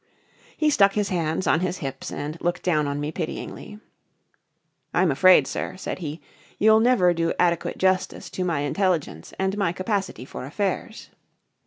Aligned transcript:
He 0.57 0.71
stuck 0.71 0.93
his 0.93 1.09
hands 1.09 1.45
on 1.45 1.59
his 1.59 1.77
hips 1.77 2.11
and 2.11 2.35
looked 2.41 2.63
down 2.63 2.87
on 2.87 2.99
me 2.99 3.11
pityingly. 3.11 3.79
"I'm 4.95 5.11
afraid, 5.11 5.45
sir," 5.45 5.77
said 5.77 5.99
he, 5.99 6.19
"you'll 6.57 6.79
never 6.79 7.13
do 7.13 7.33
adequate 7.37 7.77
justice 7.77 8.31
to 8.31 8.43
my 8.43 8.61
intelligence 8.61 9.31
and 9.37 9.55
my 9.59 9.71
capacity 9.71 10.25
for 10.25 10.43
affairs." 10.47 11.09